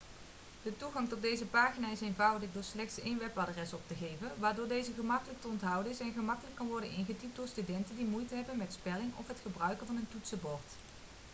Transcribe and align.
de 0.63 0.77
toegang 0.77 1.09
tot 1.09 1.21
deze 1.21 1.45
pagina 1.45 1.89
is 1.91 2.01
eenvoudig 2.01 2.49
door 2.53 2.63
slechts 2.63 2.99
één 2.99 3.19
webadres 3.19 3.73
op 3.73 3.81
te 3.87 3.93
geven 3.95 4.31
waardoor 4.39 4.67
deze 4.67 4.91
gemakkelijk 4.95 5.41
te 5.41 5.47
onthouden 5.47 5.91
is 5.91 5.99
en 5.99 6.11
gemakkelijk 6.13 6.55
kan 6.55 6.67
worden 6.67 6.91
ingetypt 6.91 7.35
door 7.35 7.47
studenten 7.47 7.95
die 7.95 8.05
moeite 8.05 8.35
hebben 8.35 8.57
met 8.57 8.73
spelling 8.73 9.11
of 9.17 9.27
het 9.27 9.39
gebruiken 9.41 9.87
van 9.87 9.95
een 9.95 10.07
toetsenbord 10.11 10.71